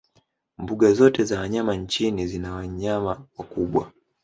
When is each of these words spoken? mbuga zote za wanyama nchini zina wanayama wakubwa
mbuga 0.57 0.93
zote 0.93 1.23
za 1.23 1.39
wanyama 1.39 1.75
nchini 1.75 2.27
zina 2.27 2.55
wanayama 2.55 3.25
wakubwa 3.37 3.91